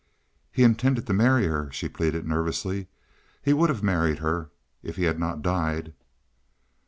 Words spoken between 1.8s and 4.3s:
pleaded nervously. "He would have married